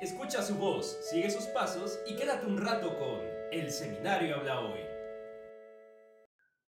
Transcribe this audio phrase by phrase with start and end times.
[0.00, 3.20] Escucha su voz, sigue sus pasos y quédate un rato con
[3.52, 4.80] El Seminario Habla Hoy.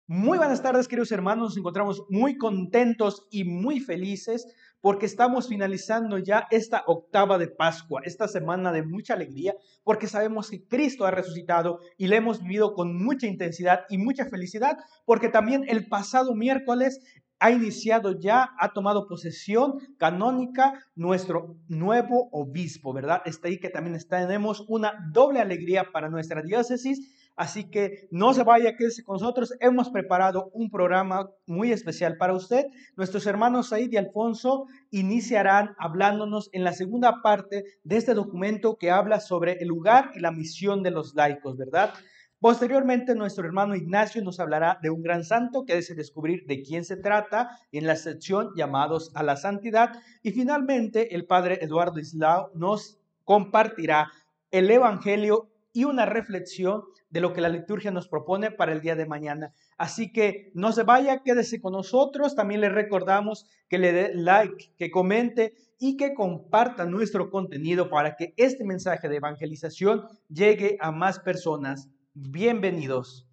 [0.08, 1.50] Muy buenas tardes, queridos hermanos.
[1.50, 8.00] Nos encontramos muy contentos y muy felices porque estamos finalizando ya esta octava de Pascua,
[8.04, 9.54] esta semana de mucha alegría,
[9.84, 14.24] porque sabemos que Cristo ha resucitado y le hemos vivido con mucha intensidad y mucha
[14.24, 16.98] felicidad, porque también el pasado miércoles
[17.40, 23.22] ha iniciado ya, ha tomado posesión canónica nuestro nuevo obispo, ¿verdad?
[23.24, 27.16] Está ahí que también tenemos una doble alegría para nuestra diócesis.
[27.36, 29.54] Así que no se vaya, quédese con nosotros.
[29.60, 32.66] Hemos preparado un programa muy especial para usted.
[32.96, 38.90] Nuestros hermanos Said y Alfonso iniciarán hablándonos en la segunda parte de este documento que
[38.90, 41.94] habla sobre el lugar y la misión de los laicos, ¿verdad?
[42.40, 46.86] Posteriormente, nuestro hermano Ignacio nos hablará de un gran santo que desea descubrir de quién
[46.86, 49.92] se trata en la sección llamados a la santidad.
[50.22, 54.10] Y finalmente, el padre Eduardo Islao nos compartirá
[54.50, 58.96] el Evangelio y una reflexión de lo que la liturgia nos propone para el día
[58.96, 59.52] de mañana.
[59.76, 62.34] Así que no se vaya, quédese con nosotros.
[62.34, 68.16] También le recordamos que le dé like, que comente y que comparta nuestro contenido para
[68.16, 71.90] que este mensaje de evangelización llegue a más personas.
[72.22, 73.26] Bienvenidos.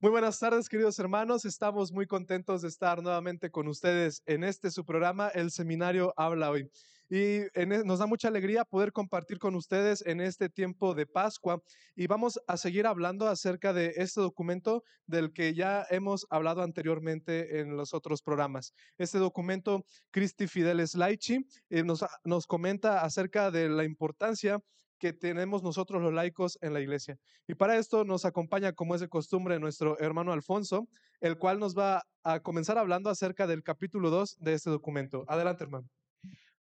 [0.00, 1.46] Muy buenas tardes, queridos hermanos.
[1.46, 6.50] Estamos muy contentos de estar nuevamente con ustedes en este su programa, El Seminario Habla
[6.50, 6.70] Hoy.
[7.08, 11.62] Y e, nos da mucha alegría poder compartir con ustedes en este tiempo de Pascua.
[11.96, 17.60] Y vamos a seguir hablando acerca de este documento del que ya hemos hablado anteriormente
[17.60, 18.74] en los otros programas.
[18.98, 24.60] Este documento, Christi Fideles Laici, eh, nos, nos comenta acerca de la importancia
[25.02, 27.18] que tenemos nosotros los laicos en la iglesia.
[27.48, 30.86] Y para esto nos acompaña, como es de costumbre, nuestro hermano Alfonso,
[31.20, 35.24] el cual nos va a comenzar hablando acerca del capítulo 2 de este documento.
[35.26, 35.88] Adelante, hermano.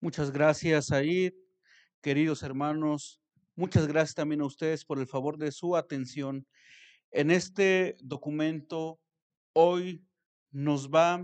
[0.01, 1.35] Muchas gracias, Aid,
[2.01, 3.21] queridos hermanos.
[3.57, 6.47] Muchas gracias también a ustedes por el favor de su atención.
[7.11, 8.99] En este documento,
[9.53, 10.03] hoy
[10.51, 11.17] nos va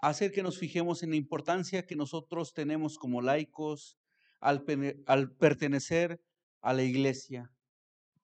[0.00, 3.98] a hacer que nos fijemos en la importancia que nosotros tenemos como laicos
[4.42, 6.20] al, pertenecer
[6.60, 7.50] a la iglesia.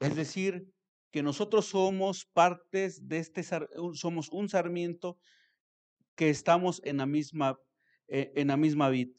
[0.00, 0.70] Es decir,
[1.10, 3.42] que nosotros somos partes de este,
[3.94, 5.16] somos un sarmiento
[6.16, 7.58] que estamos en la misma,
[8.08, 9.12] eh, en la misma vid.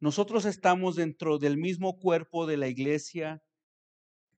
[0.00, 3.42] Nosotros estamos dentro del mismo cuerpo de la iglesia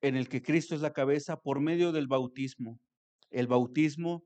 [0.01, 2.81] en el que Cristo es la cabeza por medio del bautismo.
[3.31, 4.25] El bautismo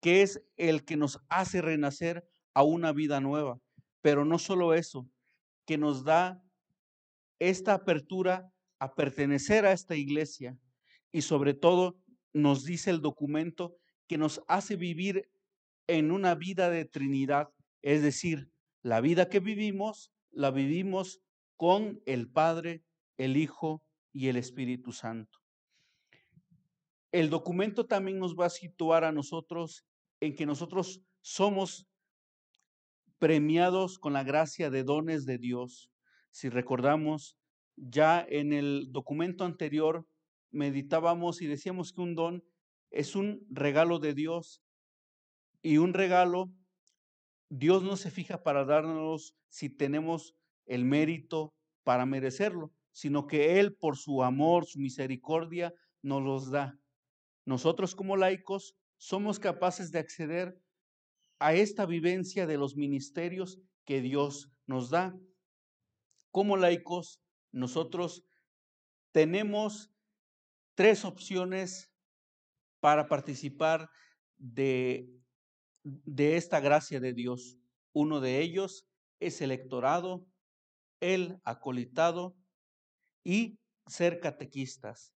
[0.00, 3.60] que es el que nos hace renacer a una vida nueva.
[4.02, 5.08] Pero no solo eso,
[5.66, 6.42] que nos da
[7.38, 10.58] esta apertura a pertenecer a esta iglesia
[11.12, 11.98] y sobre todo
[12.32, 15.28] nos dice el documento que nos hace vivir
[15.86, 17.48] en una vida de Trinidad,
[17.82, 18.50] es decir,
[18.82, 21.20] la vida que vivimos, la vivimos
[21.56, 22.84] con el Padre,
[23.16, 25.40] el Hijo y el Espíritu Santo.
[27.12, 29.84] El documento también nos va a situar a nosotros
[30.20, 31.86] en que nosotros somos
[33.18, 35.90] premiados con la gracia de dones de Dios.
[36.30, 37.36] Si recordamos,
[37.76, 40.06] ya en el documento anterior
[40.50, 42.44] meditábamos y decíamos que un don
[42.90, 44.62] es un regalo de Dios
[45.62, 46.50] y un regalo,
[47.48, 50.34] Dios no se fija para darnos si tenemos
[50.66, 51.54] el mérito
[51.84, 56.78] para merecerlo, sino que Él por su amor, su misericordia, nos los da.
[57.44, 60.58] Nosotros como laicos somos capaces de acceder
[61.38, 65.14] a esta vivencia de los ministerios que Dios nos da.
[66.30, 67.20] Como laicos,
[67.52, 68.24] nosotros
[69.12, 69.90] tenemos
[70.74, 71.90] tres opciones
[72.80, 73.88] para participar
[74.36, 75.08] de,
[75.82, 77.58] de esta gracia de Dios.
[77.92, 78.86] Uno de ellos
[79.20, 80.26] es el electorado,
[81.00, 82.36] el acolitado
[83.24, 85.14] y ser catequistas.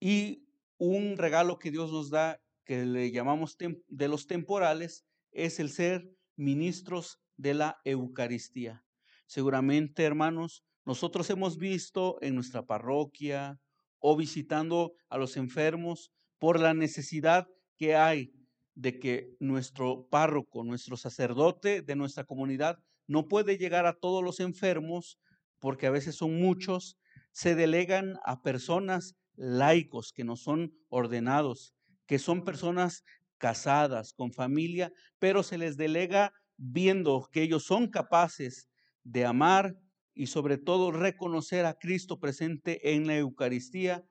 [0.00, 0.46] Y
[0.78, 6.08] un regalo que Dios nos da, que le llamamos de los temporales, es el ser
[6.36, 8.84] ministros de la Eucaristía.
[9.26, 13.58] Seguramente, hermanos, nosotros hemos visto en nuestra parroquia
[13.98, 17.46] o visitando a los enfermos por la necesidad
[17.76, 18.32] que hay
[18.74, 24.40] de que nuestro párroco, nuestro sacerdote de nuestra comunidad no puede llegar a todos los
[24.40, 25.18] enfermos
[25.58, 26.98] porque a veces son muchos,
[27.30, 31.74] se delegan a personas laicos que no son ordenados,
[32.06, 33.04] que son personas
[33.42, 38.68] casadas, con familia, pero se les delega viendo que ellos son capaces
[39.02, 39.74] de amar
[40.14, 44.04] y sobre todo reconocer a Cristo presente en la Eucaristía,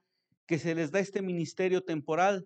[0.48, 2.46] que se les da este ministerio temporal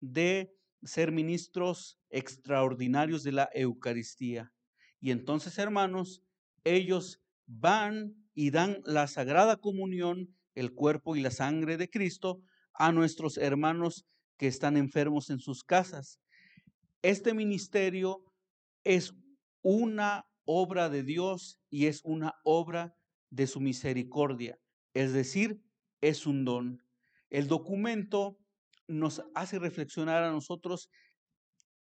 [0.00, 0.50] de
[0.82, 4.54] ser ministros extraordinarios de la Eucaristía.
[5.00, 6.22] Y entonces, hermanos,
[6.64, 12.40] ellos van y dan la sagrada comunión, el cuerpo y la sangre de Cristo
[12.72, 14.06] a nuestros hermanos
[14.38, 16.21] que están enfermos en sus casas.
[17.02, 18.24] Este ministerio
[18.84, 19.12] es
[19.60, 22.94] una obra de Dios y es una obra
[23.30, 24.56] de su misericordia,
[24.94, 25.60] es decir,
[26.00, 26.80] es un don.
[27.28, 28.38] El documento
[28.86, 30.88] nos hace reflexionar a nosotros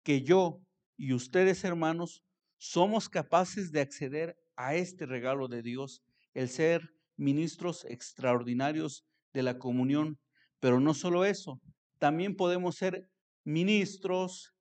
[0.04, 0.60] que yo
[0.98, 2.24] y ustedes, hermanos,
[2.58, 6.02] somos capaces de acceder a este regalo de Dios,
[6.34, 10.20] el ser ministros extraordinarios de la comunión.
[10.60, 11.60] Pero no solo eso,
[12.00, 13.08] también podemos ser
[13.44, 14.54] ministros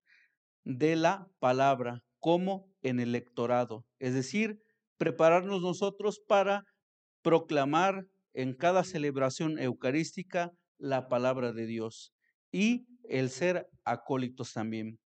[0.64, 4.60] de la palabra, como en el lectorado, es decir,
[4.98, 6.64] prepararnos nosotros para
[7.22, 12.12] proclamar en cada celebración eucarística la palabra de Dios
[12.52, 14.98] y el ser acólitos también.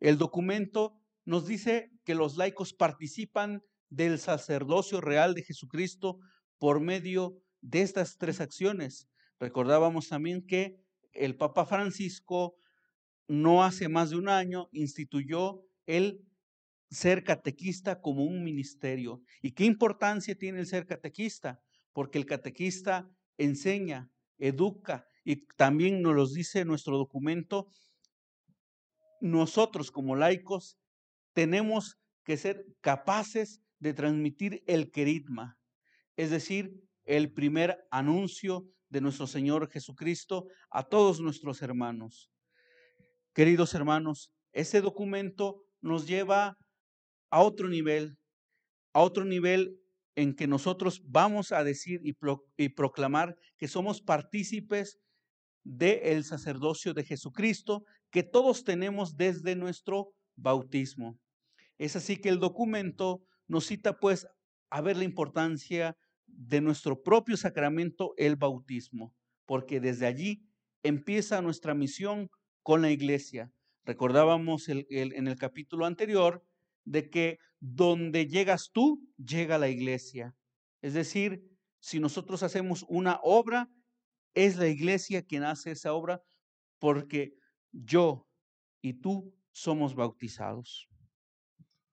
[0.00, 0.94] El documento
[1.24, 6.18] nos dice que los laicos participan del sacerdocio real de Jesucristo
[6.58, 9.08] por medio de estas tres acciones.
[9.38, 10.76] Recordábamos también que
[11.12, 12.56] el Papa Francisco
[13.28, 16.24] no hace más de un año instituyó el
[16.90, 19.22] ser catequista como un ministerio.
[19.42, 21.60] ¿Y qué importancia tiene el ser catequista?
[21.92, 27.68] Porque el catequista enseña, educa y también nos lo dice nuestro documento,
[29.20, 30.78] nosotros como laicos
[31.34, 35.58] tenemos que ser capaces de transmitir el queridma,
[36.16, 36.72] es decir,
[37.04, 42.30] el primer anuncio de nuestro Señor Jesucristo a todos nuestros hermanos.
[43.38, 46.58] Queridos hermanos, ese documento nos lleva
[47.30, 48.18] a otro nivel,
[48.92, 49.78] a otro nivel
[50.16, 54.98] en que nosotros vamos a decir y, proclamar que somos partícipes
[55.62, 61.16] del sacerdocio de Jesucristo que todos tenemos desde nuestro bautismo.
[61.78, 64.26] Es así que el documento nos cita pues
[64.68, 65.96] a ver la importancia
[66.26, 69.14] de nuestro propio sacramento, el bautismo,
[69.46, 70.42] porque desde allí
[70.82, 72.28] empieza nuestra misión
[72.68, 73.50] con la iglesia.
[73.86, 76.44] Recordábamos en el capítulo anterior
[76.84, 80.34] de que donde llegas tú, llega la iglesia.
[80.82, 81.40] Es decir,
[81.80, 83.70] si nosotros hacemos una obra,
[84.34, 86.20] es la iglesia quien hace esa obra
[86.78, 87.32] porque
[87.72, 88.28] yo
[88.82, 90.88] y tú somos bautizados.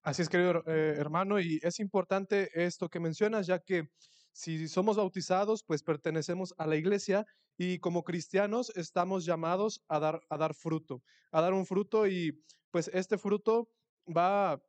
[0.01, 3.88] Así es, querido eh, hermano, y es importante esto que mencionas, ya que
[4.35, 7.25] si somos bautizados, pues pertenecemos a la iglesia
[7.57, 11.01] y como cristianos estamos llamados a dar, a dar fruto,
[11.31, 13.69] a dar un fruto y pues este fruto
[14.05, 14.61] va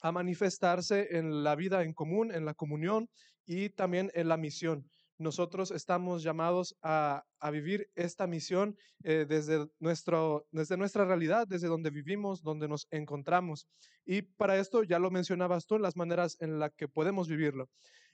[0.00, 3.10] a manifestarse en la vida en común, en la comunión
[3.46, 4.88] y también en la misión.
[5.18, 11.90] Nosotros estamos llamados a, vivir esta misión eh, desde, nuestro, desde nuestra realidad, desde donde
[11.90, 13.66] vivimos, donde nos encontramos.
[14.06, 17.68] Y para esto, ya lo mencionabas tú, las maneras en las que podemos vivirlo.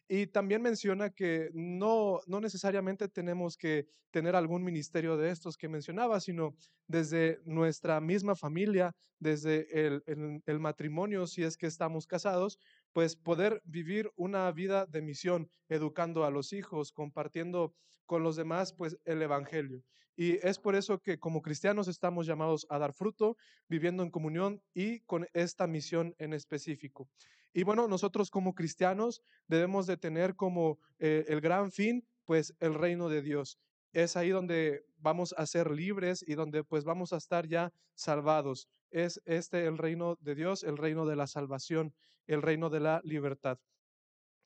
[0.09, 5.69] Y también menciona que no, no necesariamente tenemos que tener algún ministerio de estos que
[5.69, 6.57] mencionaba, sino
[6.87, 10.03] desde nuestra misma familia, desde el,
[10.47, 12.59] el, matrimonio, si es que estamos casados,
[12.93, 17.75] pues poder vivir una vida de misión, educando a los hijos, compartiendo
[18.07, 19.83] con los demás, pues el Evangelio.
[20.17, 23.37] Y es por eso que como cristianos estamos llamados a dar fruto,
[23.69, 27.09] viviendo en comunión y con esta misión en específico.
[27.53, 32.75] Y bueno, nosotros como cristianos debemos de tener como eh, el gran fin, pues el
[32.75, 33.59] reino de Dios.
[33.93, 38.69] Es ahí donde vamos a ser libres y donde pues vamos a estar ya salvados.
[38.91, 41.93] Es este el reino de Dios, el reino de la salvación,
[42.27, 43.59] el reino de la libertad.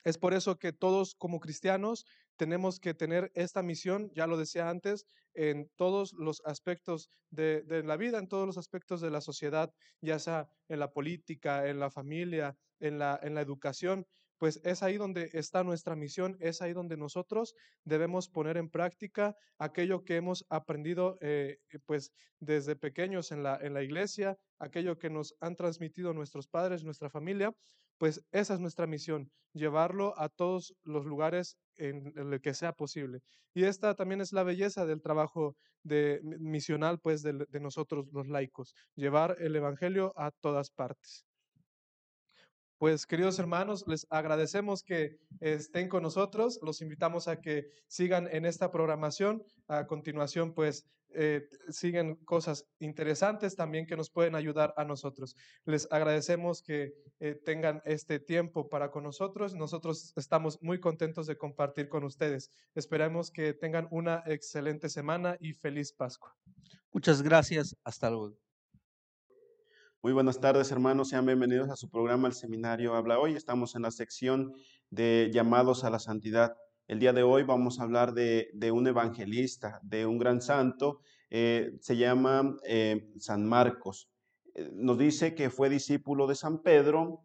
[0.05, 2.05] Es por eso que todos como cristianos
[2.37, 7.97] tenemos que tener esta misión, ya lo decía antes, en todos los aspectos de, la
[7.97, 11.91] vida, en todos los aspectos de la sociedad, ya sea en la política, en la
[11.91, 14.07] familia, en la, en la educación,
[14.39, 19.37] pues es ahí donde está nuestra misión, es ahí donde nosotros debemos poner en práctica
[19.59, 25.09] aquello que hemos aprendido eh, pues desde pequeños en la, en la iglesia, aquello que
[25.09, 27.55] nos han transmitido nuestros padres, nuestra familia,
[27.99, 33.21] pues esa es nuestra misión, llevarlo a todos los lugares en, el que sea posible.
[33.55, 38.29] Y esta también es la belleza del trabajo de, misional, pues, de, de nosotros los
[38.29, 41.25] laicos, llevar el Evangelio a todas partes.
[42.79, 48.45] Pues queridos hermanos, les agradecemos que estén con nosotros, los invitamos a que sigan en
[48.47, 49.43] esta programación.
[49.69, 50.85] A continuación, pues
[51.17, 55.37] eh, siguen cosas interesantes también que nos pueden ayudar a nosotros.
[55.65, 59.55] Les agradecemos que eh, tengan este tiempo para con nosotros.
[59.55, 62.51] Nosotros estamos muy contentos de compartir con ustedes.
[62.75, 66.35] Esperamos que tengan una excelente semana y feliz Pascua.
[66.93, 67.77] Muchas gracias.
[67.85, 68.44] Hasta luego.
[70.05, 71.09] Muy buenas tardes, hermanos.
[71.09, 73.37] Sean bienvenidos a su programa El Seminario Habla Hoy.
[73.37, 74.53] Estamos en la sección
[74.91, 76.59] de llamados a la santidad.
[76.89, 81.73] El día de hoy vamos a hablar de, un evangelista, de un gran santo, eh,
[81.81, 84.11] se llama eh, San Marcos.
[84.55, 87.25] Eh, nos dice que fue discípulo de San Pedro,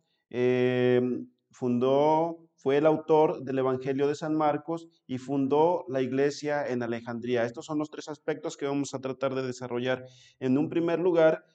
[1.52, 7.46] fundó, fue el autor del Evangelio de San Marcos y fundó la iglesia en Alejandría.
[7.46, 10.04] Estos son los tres aspectos que vamos a tratar de desarrollar.
[10.42, 11.46] En un primer lugar,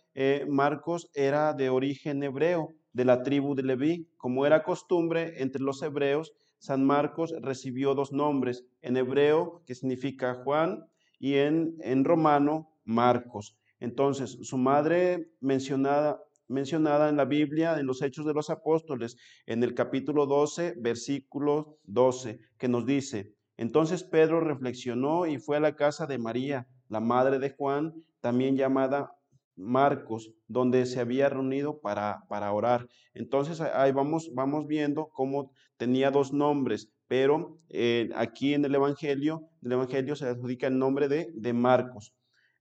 [0.49, 4.09] Marcos era de origen hebreo, de la tribu de Leví.
[4.17, 10.41] Como era costumbre entre los hebreos, San Marcos recibió dos nombres, en hebreo, que significa
[10.43, 10.87] Juan,
[11.19, 13.59] y en, en romano, Marcos.
[13.79, 19.63] Entonces, su madre mencionada, mencionada en la Biblia, en los Hechos de los Apóstoles, en
[19.63, 25.77] el capítulo 12, versículo 12, que nos dice, entonces Pedro reflexionó y fue a la
[25.77, 29.13] casa de María, la madre de Juan, también llamada
[29.57, 32.89] Marcos, donde se había reunido para, para orar.
[33.15, 39.49] Entonces ahí vamos, vamos viendo cómo tenía dos nombres, pero eh, aquí en el Evangelio,
[39.63, 42.13] el Evangelio se adjudica el nombre de, de Marcos.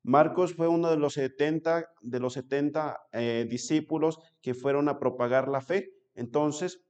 [0.04, 5.48] Marcos fue uno de los 70, de los 70 eh, discípulos que fueron a propagar
[5.48, 5.94] la fe.
[6.14, 6.84] Entonces,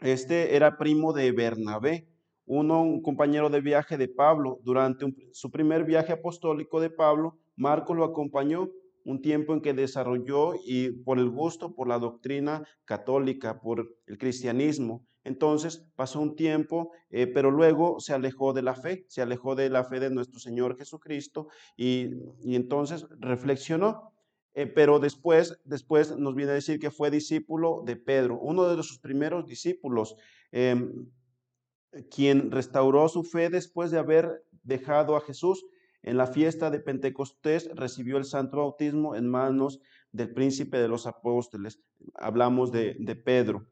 [0.00, 2.08] este era primo de Bernabé,
[2.44, 4.58] uno, un compañero de viaje de Pablo.
[4.64, 8.68] Durante su primer viaje apostólico de Pablo, Marcos lo acompañó
[9.04, 14.18] un tiempo en que desarrolló y por el gusto por la doctrina católica, por el
[14.18, 15.06] cristianismo.
[15.24, 19.70] Entonces pasó un tiempo, eh, pero luego se alejó de la fe, se alejó de
[19.70, 22.10] la fe de nuestro Señor Jesucristo y,
[22.44, 24.12] entonces reflexionó.
[24.54, 28.82] Eh, pero después, después nos viene a decir que fue discípulo de Pedro, uno de
[28.82, 30.14] sus primeros discípulos,
[30.50, 31.06] em,
[32.10, 35.64] quien restauró su fe después de haber dejado a Jesús
[36.02, 41.06] en la fiesta de Pentecostés recibió el santo bautismo en manos del príncipe de los
[41.06, 41.80] apóstoles.
[42.14, 43.68] Hablamos de, Pedro.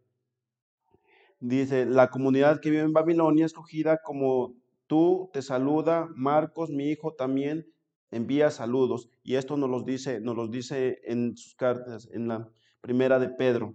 [1.40, 4.54] Dice, la comunidad que vive en Babilonia, escogida como
[4.87, 6.09] tú, te saluda.
[6.14, 7.66] Marcos, mi hijo, también
[8.11, 9.09] envía saludos.
[9.23, 12.49] Y esto nos los dice, nos los dice en sus cartas, en la
[12.80, 13.75] primera de Pedro.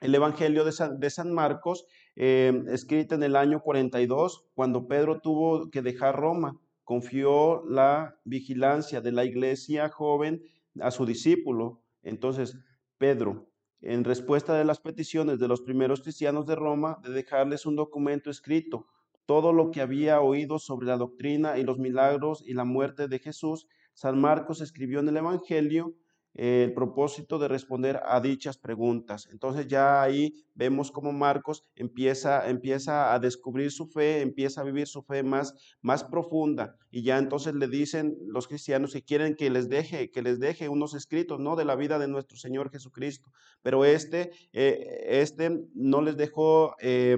[0.00, 5.80] El Evangelio de San, Marcos, eh, escrito en el año 42, cuando Pedro tuvo que
[5.80, 10.40] dejar Roma confió la vigilancia de la iglesia joven
[10.80, 11.82] a su discípulo.
[12.04, 12.56] Entonces,
[12.96, 13.48] Pedro,
[13.88, 18.30] en respuesta de las peticiones de los primeros cristianos de Roma, de dejarles un documento
[18.30, 18.88] escrito,
[19.26, 23.20] todo lo que había oído sobre la doctrina y los milagros y la muerte de
[23.20, 25.94] Jesús, San Marcos escribió en el Evangelio
[26.36, 29.28] el propósito de responder a dichas preguntas.
[29.32, 34.86] Entonces ya ahí vemos cómo Marcos empieza, empieza a descubrir su fe, empieza a vivir
[34.86, 39.50] su fe más, más profunda y ya entonces le dicen los cristianos que quieren que
[39.50, 41.56] les deje, que les deje unos escritos, ¿no?
[41.56, 43.30] De la vida de nuestro Señor Jesucristo.
[43.62, 47.16] Pero este, eh, este no les dejó eh,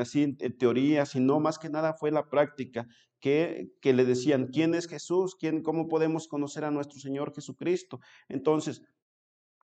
[0.00, 2.86] así en teoría, sino más que nada fue la práctica
[3.20, 5.34] que, le decían, ¿quién es Jesús?
[5.36, 8.00] ¿Quién, ¿Cómo podemos conocer a nuestro Señor Jesucristo?
[8.28, 8.82] Entonces,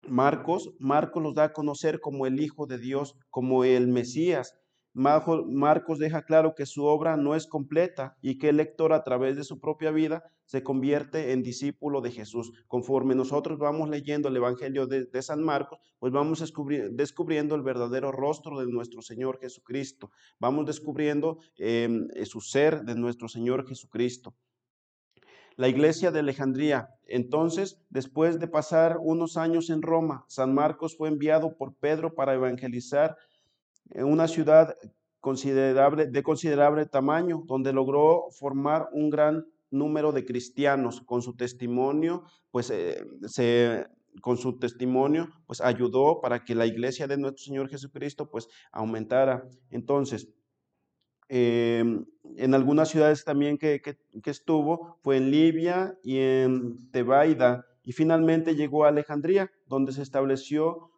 [0.02, 4.54] Marcos, Marcos los da a conocer como el Hijo de Dios, como el Mesías,
[4.92, 9.36] Marcos deja claro que su obra no es completa y que el lector a través
[9.36, 12.50] de su propia vida se convierte en discípulo de Jesús.
[12.66, 16.42] Conforme nosotros vamos leyendo el Evangelio de, San Marcos, pues vamos
[16.90, 20.10] descubriendo el verdadero rostro de nuestro Señor Jesucristo.
[20.40, 24.34] Vamos descubriendo em, su ser de nuestro Señor Jesucristo.
[25.56, 26.88] La iglesia de Alejandría.
[27.06, 32.34] Entonces, después de pasar unos años en Roma, San Marcos fue enviado por Pedro para
[32.34, 33.16] evangelizar
[33.90, 34.74] en una ciudad
[35.20, 42.24] considerable, de considerable tamaño, donde logró formar un gran número de cristianos con su testimonio,
[42.50, 43.86] pues eh, se,
[44.20, 49.44] con su testimonio, pues ayudó para que la iglesia de nuestro Señor Jesucristo pues aumentara.
[49.70, 50.28] Entonces,
[51.28, 52.04] em,
[52.36, 58.56] en algunas ciudades también que, que, estuvo, fue en Libia y en Tebaida, y finalmente
[58.56, 60.90] llegó a Alejandría, donde se estableció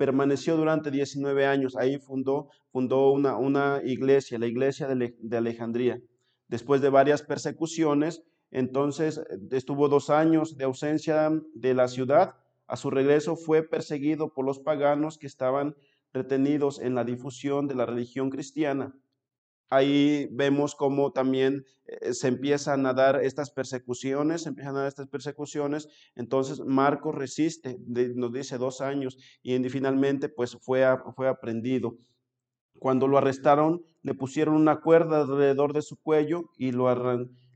[0.00, 1.76] permaneció durante 19 años.
[1.76, 6.00] Ahí fundó, fundó una, una iglesia, la iglesia de, Alejandría.
[6.48, 12.34] Después de varias persecuciones, entonces estuvo dos años de ausencia de la ciudad.
[12.66, 15.76] A su regreso fue perseguido por los paganos que estaban
[16.14, 18.94] retenidos en la difusión de la religión cristiana
[19.70, 24.88] ahí vemos cómo también eh, se empiezan a dar estas persecuciones, se empiezan a dar
[24.88, 30.84] estas persecuciones, entonces Marcos resiste, nos dice dos años, y finalmente pues fue,
[31.16, 31.96] fue aprendido.
[32.78, 36.92] Cuando lo arrestaron, le pusieron una cuerda alrededor de su cuello y lo,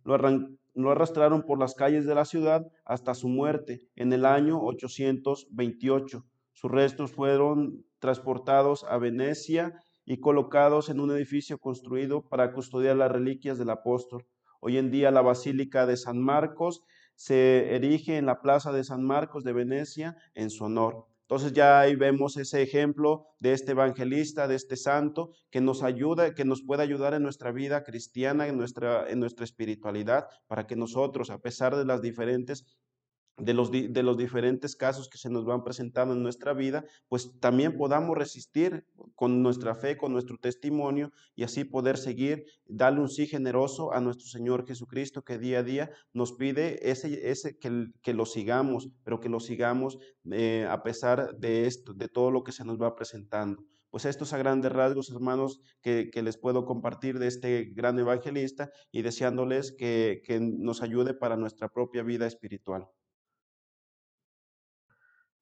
[0.05, 6.25] lo arrastraron por las calles de la ciudad hasta su muerte en el año 828.
[6.53, 13.11] Sus restos fueron transportados a Venecia y colocados en un edificio construido para custodiar las
[13.11, 14.27] reliquias del apóstol.
[14.61, 16.83] Hoy en día la Basílica de San Marcos
[17.15, 21.07] se erige en la Plaza de San Marcos de Venecia en su honor.
[21.23, 26.35] Entonces ya ahí vemos ese ejemplo de este evangelista, de este santo, que nos ayuda,
[26.35, 30.77] que nos puede ayudar en nuestra vida cristiana, en nuestra, en nuestra espiritualidad, para que
[30.77, 32.67] nosotros, a pesar de las diferentes
[33.37, 37.33] de los, de los diferentes casos que se nos van presentando en nuestra vida, pues
[37.41, 43.09] también podamos resistir con nuestra fe, con nuestro testimonio y así poder seguir, darle un
[43.09, 47.89] sí generoso a nuestro Señor Jesucristo que día a día nos pide ese, ese que,
[48.03, 49.99] que lo sigamos, pero que lo sigamos
[50.31, 53.65] eh, a pesar de esto, de todo lo que se nos va presentando.
[53.91, 58.71] Pues estos a grandes rasgos, hermanos, que, que les puedo compartir de este gran evangelista
[58.91, 62.89] y deseándoles que, que nos ayude para nuestra propia vida espiritual.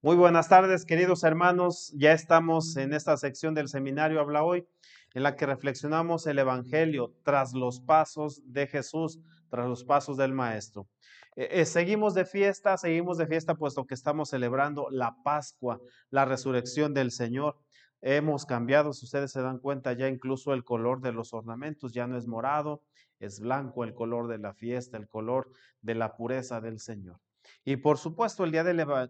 [0.04, 1.92] Muy buenas tardes, queridos hermanos.
[1.94, 4.66] Ya estamos en esta sección del seminario Habla Hoy,
[5.14, 10.32] en la que reflexionamos el Evangelio tras los pasos de Jesús, tras los pasos del
[10.32, 10.88] Maestro.
[11.36, 15.80] Eh, eh, seguimos de fiesta, seguimos de fiesta puesto que estamos celebrando la Pascua,
[16.10, 17.60] la resurrección del Señor.
[18.00, 22.08] Hemos cambiado, si ustedes se dan cuenta, ya incluso el color de los ornamentos ya
[22.08, 22.82] no es morado,
[23.20, 27.20] es blanco el color de la fiesta, el color de la pureza del Señor.
[27.64, 28.62] Y por supuesto, el día,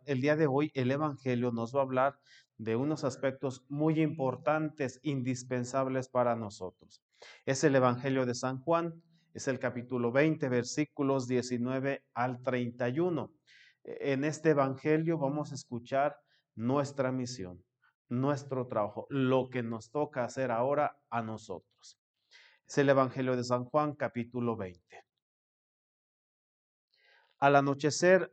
[0.04, 2.18] el día de hoy el Evangelio nos va a hablar
[2.58, 7.02] de unos aspectos muy importantes, indispensables para nosotros.
[7.46, 9.02] Es el Evangelio de San Juan,
[9.34, 13.32] es el capítulo 20, versículos 19 al 31.
[13.84, 16.16] E, en este Evangelio vamos a escuchar
[16.54, 17.64] nuestra misión,
[18.08, 21.98] nuestro trabajo, lo que nos toca hacer ahora a nosotros.
[22.66, 25.04] Es el Evangelio de San Juan, capítulo 20.
[27.38, 28.32] Al anochecer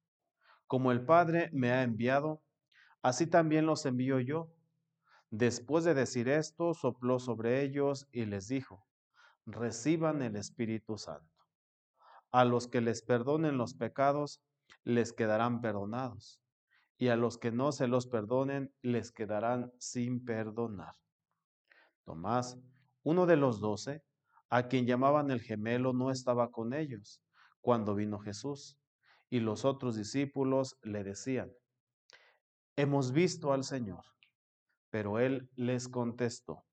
[0.71, 2.41] Como el Padre me ha enviado,
[3.01, 4.53] así también los envío yo.
[5.29, 8.85] Después de decir esto, sopló sobre ellos y les dijo,
[9.45, 11.43] reciban el Espíritu Santo.
[12.31, 14.41] A los que les perdonen los pecados,
[14.85, 16.39] les quedarán perdonados,
[16.97, 20.95] y a los que no se los perdonen, les quedarán sin perdonar.
[22.05, 22.57] Tomás,
[23.03, 24.05] uno de los doce,
[24.49, 27.21] a quien llamaban el gemelo, no estaba con ellos
[27.59, 28.80] cuando vino Jesús.
[29.31, 31.51] Y los otros discípulos le decían,
[32.75, 34.03] hemos visto al Señor.
[34.89, 36.65] Pero él les contestó,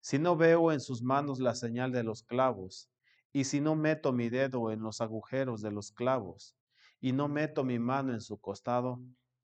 [0.00, 2.88] si no veo en sus manos la señal de los clavos,
[3.32, 6.56] y si no meto mi dedo en los agujeros de los clavos,
[7.00, 9.00] y no meto mi mano en su costado,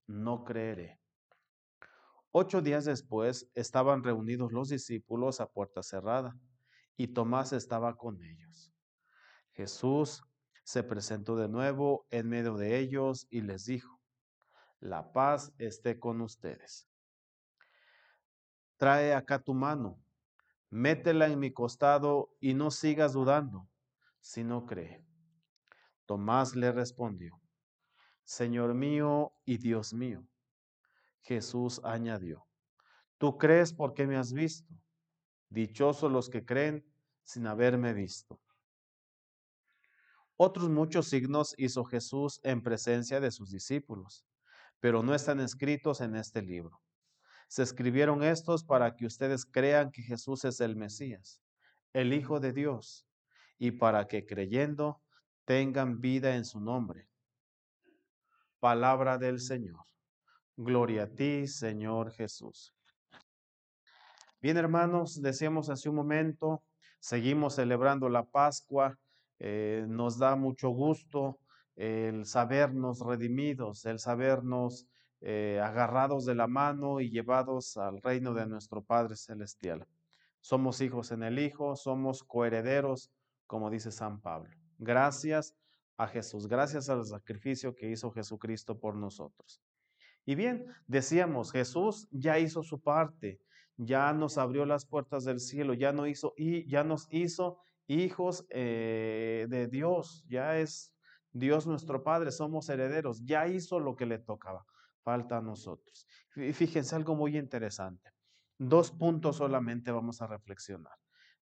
[0.06, 1.00] no creeré.
[2.30, 6.38] Ocho días después estaban reunidos los discípulos a puerta cerrada,
[6.96, 8.72] y Tomás estaba con ellos.
[9.50, 10.22] Jesús
[10.64, 14.00] se presentó de nuevo en medio de ellos y les dijo,
[14.80, 16.88] la paz esté con ustedes.
[18.76, 20.02] Trae acá tu mano,
[20.70, 23.68] métela en mi costado y no sigas dudando,
[24.20, 25.04] si no cree.
[26.06, 27.40] Tomás le respondió,
[28.24, 30.26] Señor mío y Dios mío.
[31.20, 32.46] Jesús añadió,
[33.18, 34.74] tú crees porque me has visto.
[35.48, 36.84] Dichosos los que creen
[37.22, 38.40] sin haberme visto.
[40.36, 44.26] Otros muchos signos hizo Jesús en presencia de sus discípulos,
[44.80, 46.80] pero no están escritos en este libro.
[47.46, 51.40] Se escribieron estos para que ustedes crean que Jesús es el Mesías,
[51.92, 53.06] el Hijo de Dios,
[53.58, 55.00] y para que creyendo
[55.44, 57.08] tengan vida en su nombre.
[58.58, 59.84] Palabra del Señor.
[60.56, 62.74] Gloria a ti, Señor Jesús.
[64.40, 66.64] Bien, hermanos, decíamos hace un momento,
[66.98, 68.98] seguimos celebrando la Pascua
[69.38, 71.38] eh, nos da mucho gusto
[71.76, 74.86] el sabernos redimidos, el sabernos
[75.20, 79.86] eh, agarrados de la mano y llevados al reino de nuestro Padre Celestial.
[80.40, 83.10] Somos hijos en el Hijo, somos coherederos,
[83.46, 84.50] como dice San Pablo.
[84.78, 85.54] Gracias
[85.96, 89.62] a Jesús, gracias al sacrificio que hizo Jesucristo por nosotros.
[90.26, 93.40] Y bien, decíamos, Jesús ya hizo su parte,
[93.76, 98.46] ya nos abrió las puertas del cielo, ya, no hizo, y ya nos hizo hijos
[98.50, 100.94] eh, de Dios, ya es
[101.32, 104.64] Dios nuestro Padre, somos herederos, ya hizo lo que le tocaba,
[105.02, 106.06] falta a nosotros.
[106.30, 108.10] Fíjense algo muy interesante.
[108.58, 110.96] Dos puntos solamente vamos a reflexionar.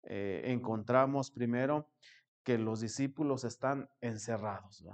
[0.02, 1.90] Eh, encontramos primero
[2.42, 4.84] que los discípulos están encerrados,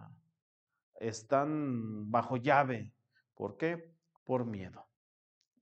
[0.99, 2.93] están bajo llave.
[3.35, 3.93] ¿Por qué?
[4.25, 4.89] Por miedo.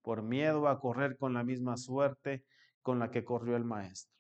[0.03, 2.45] Por miedo a correr con la misma suerte
[2.81, 4.17] con la que corrió el Maestro,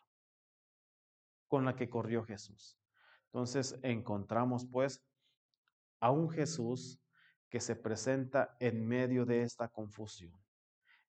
[1.51, 2.79] con la que corrió Jesús.
[3.27, 5.03] Entonces encontramos pues
[5.99, 7.03] a un Jesús
[7.51, 10.33] que se presenta en medio de esta confusión.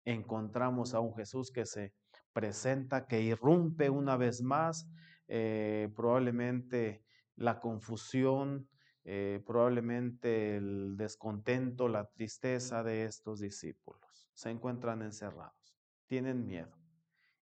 [0.03, 1.93] Encontramos a un Jesús que se
[2.33, 4.89] presenta, que irrumpe una vez más,
[5.27, 8.67] eh, probablemente la confusión,
[9.03, 14.31] eh, probablemente el descontento, la tristeza de estos discípulos.
[14.33, 15.77] Se encuentran encerrados,
[16.07, 16.75] tienen miedo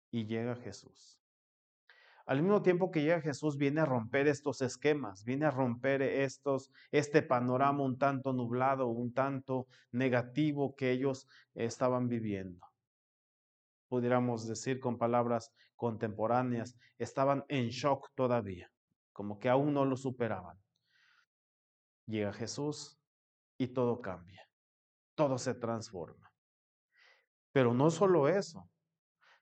[0.10, 1.22] y llega Jesús.
[2.28, 6.70] Al mismo tiempo que llega Jesús, viene a romper estos esquemas, viene a romper estos,
[6.92, 12.68] este panorama un tanto nublado, un tanto negativo que ellos estaban viviendo.
[13.88, 18.70] Pudiéramos decir con palabras contemporáneas, estaban en shock todavía,
[19.14, 20.58] como que aún no lo superaban.
[22.08, 23.00] Llega Jesús
[23.58, 24.46] y todo cambia,
[25.16, 26.30] todo se transforma.
[27.54, 28.70] Pero no solo eso,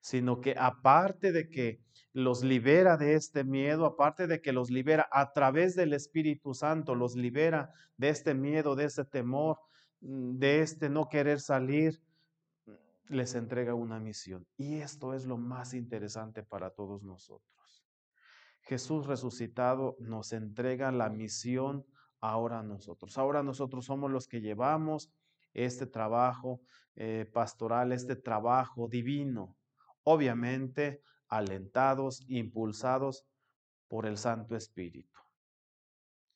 [0.02, 1.85] sino que aparte de que
[2.15, 6.95] los libera de este miedo, aparte de que los libera a través del Espíritu Santo,
[6.95, 9.60] los libera de este miedo, de este temor,
[9.99, 12.01] mm, de este no querer salir,
[13.10, 14.47] les entrega una misión.
[14.56, 17.86] Y esto es lo más interesante para todos nosotros.
[18.62, 21.86] Jesús resucitado nos entrega la misión
[22.21, 23.17] ahora a nosotros.
[23.17, 25.12] Ahora nosotros somos los que llevamos
[25.54, 26.62] este trabajo
[26.95, 29.58] eh, pastoral, este trabajo divino
[30.06, 31.01] obviamente
[31.38, 33.26] alentados, impulsados
[33.88, 35.19] por el Santo Espíritu.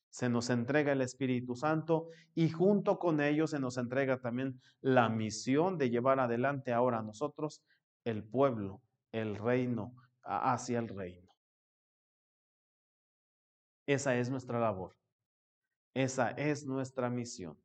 [0.10, 5.08] Se nos entrega el Espíritu Santo y junto con ello se nos entrega también la
[5.10, 7.64] misión de llevar adelante ahora a nosotros
[8.06, 8.82] el pueblo,
[9.12, 11.30] el reino, hacia el reino.
[13.86, 14.96] Esa es nuestra labor.
[15.94, 17.58] Esa es nuestra misión.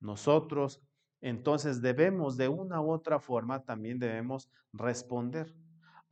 [0.00, 0.82] Nosotros
[1.24, 5.54] entonces debemos de una u otra forma también debemos responder.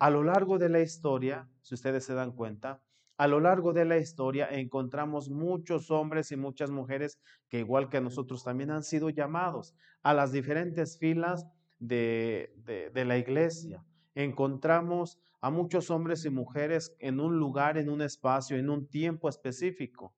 [0.03, 2.83] A lo largo de la historia, si ustedes se dan cuenta,
[3.19, 8.01] a lo largo de la historia encontramos muchos hombres y muchas mujeres que igual que
[8.01, 11.47] nosotros también han sido llamados a las diferentes filas
[11.79, 12.53] de,
[12.93, 13.85] de, la iglesia.
[14.17, 19.29] Encontramos a muchos hombres y mujeres en un lugar, en un espacio, en un tiempo
[19.29, 20.17] específico.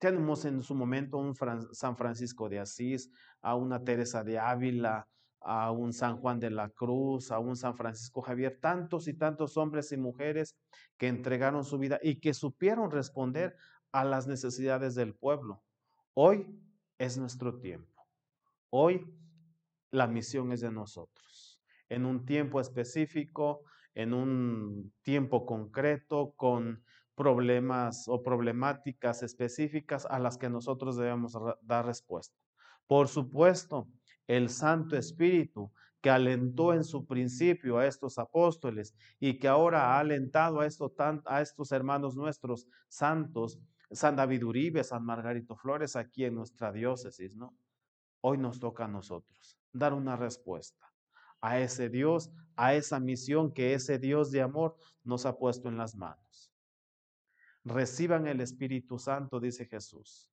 [0.00, 1.34] Tenemos en su momento un
[1.72, 5.08] San Francisco de Asís, a una Teresa de Ávila,
[5.44, 9.56] a un San Juan de la Cruz, a un San Francisco Javier, tantos y tantos
[9.56, 10.56] hombres y mujeres
[10.96, 13.56] que entregaron su vida y que supieron responder
[13.92, 15.62] a las necesidades del pueblo.
[16.14, 16.46] Hoy
[16.98, 18.06] es nuestro tiempo.
[18.70, 19.06] Hoy
[19.90, 21.60] la misión es de nosotros.
[21.88, 26.82] En un tiempo específico, en un tiempo concreto, con
[27.14, 32.34] problemas o problemáticas específicas a las que nosotros debemos dar respuesta.
[32.86, 33.88] Por supuesto,
[34.26, 40.00] el Santo Espíritu que alentó en su principio a estos apóstoles y que ahora ha
[40.00, 40.92] alentado a, estos,
[41.26, 47.36] a estos hermanos nuestros santos, San David Uribe, San Margarito Flores, aquí en nuestra diócesis,
[47.36, 47.54] ¿no?
[48.20, 50.92] Hoy nos toca a nosotros dar una respuesta
[51.40, 55.76] a ese Dios, a esa misión que ese Dios de amor nos ha puesto en
[55.76, 56.52] las manos
[57.64, 60.30] reciban el Espíritu Santo, dice Jesús.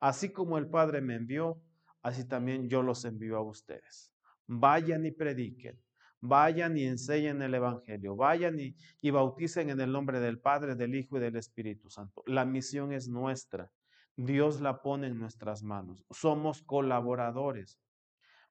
[0.00, 1.60] Así como el Padre me envió,
[2.04, 4.12] así también yo los envío a ustedes.
[4.46, 5.82] Vayan y prediquen,
[6.20, 10.94] vayan y enseñen el Evangelio, vayan y, y bauticen en el nombre del Padre, del
[10.94, 12.22] Hijo y del Espíritu Santo.
[12.26, 13.70] La misión es nuestra.
[14.16, 16.04] Dios la pone en nuestras manos.
[16.10, 17.80] Somos colaboradores.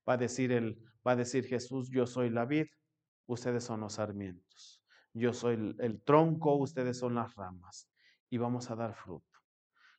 [0.10, 2.66] Va a decir, el, va a decir Jesús, yo soy la vid,
[3.28, 4.84] ustedes son los sarmientos.
[5.14, 7.88] Yo soy el tronco, ustedes son las ramas
[8.32, 9.40] y vamos a dar fruto.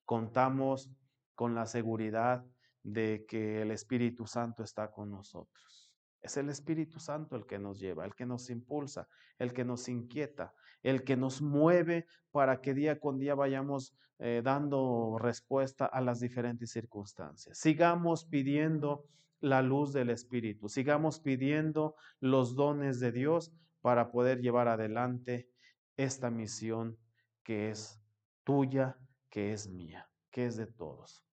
[0.05, 0.90] Contamos
[1.37, 2.45] con la seguridad
[2.85, 5.90] de que el Espíritu Santo está con nosotros.
[6.20, 9.88] Es el Espíritu Santo el que nos lleva, el que nos impulsa, el que nos
[9.88, 16.01] inquieta, el que nos mueve para que día con día vayamos eh, dando respuesta a
[16.01, 17.59] las diferentes circunstancias.
[17.59, 19.05] Sigamos pidiendo
[19.40, 25.49] la luz del Espíritu, sigamos pidiendo los dones de Dios para poder llevar adelante
[25.97, 26.97] esta misión
[27.42, 28.01] que es
[28.44, 28.97] tuya,
[29.29, 31.25] que es mía, que es de todos.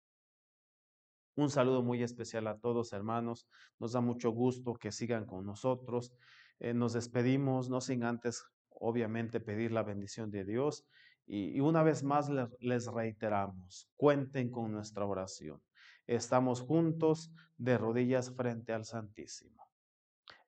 [1.35, 3.47] Un saludo muy especial a todos, hermanos.
[3.79, 6.13] Nos da mucho gusto que sigan con nosotros.
[6.59, 10.85] Eh, nos despedimos, no sin antes, obviamente, pedir la bendición de Dios.
[11.25, 15.61] Y, una vez más les reiteramos, cuenten con nuestra oración.
[16.05, 19.69] Estamos juntos de rodillas frente al Santísimo.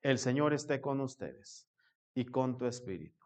[0.02, 1.66] El Señor esté con ustedes
[2.14, 3.24] y con tu espíritu.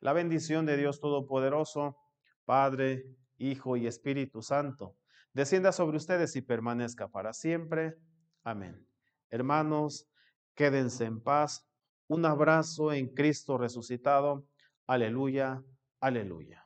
[0.00, 1.96] La bendición de Dios Todopoderoso,
[2.44, 3.06] Padre,
[3.38, 4.97] Hijo y Espíritu Santo,
[5.32, 7.96] descienda sobre ustedes y permanezca para siempre.
[8.44, 8.86] Amén.
[9.30, 10.08] Hermanos,
[10.54, 11.66] quédense en paz.
[12.08, 14.46] Un abrazo en Cristo resucitado.
[14.86, 15.62] Aleluya,
[16.00, 16.64] aleluya.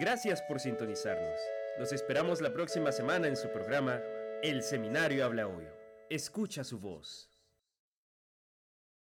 [0.00, 1.38] Gracias por sintonizarnos.
[1.78, 4.00] Los esperamos la próxima semana en su programa
[4.42, 5.66] El Seminario Habla Hoy.
[6.10, 7.31] Escucha su voz.